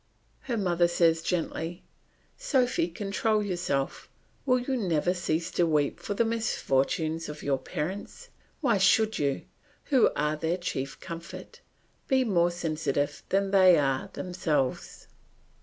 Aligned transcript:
Her 0.39 0.57
mother 0.57 0.87
says 0.87 1.21
gently, 1.21 1.83
"Sophy, 2.35 2.87
control 2.87 3.43
yourself; 3.43 4.09
will 4.47 4.57
you 4.57 4.75
never 4.75 5.13
cease 5.13 5.51
to 5.51 5.67
weep 5.67 5.99
for 5.99 6.15
the 6.15 6.25
misfortunes 6.25 7.29
of 7.29 7.43
your 7.43 7.59
parents? 7.59 8.29
Why 8.61 8.79
should 8.79 9.19
you, 9.19 9.43
who 9.91 10.09
are 10.15 10.35
their 10.35 10.57
chief 10.57 10.99
comfort, 10.99 11.59
be 12.07 12.23
more 12.23 12.49
sensitive 12.49 13.21
than 13.29 13.51
they 13.51 13.77
are 13.77 14.09
themselves?" 14.13 15.05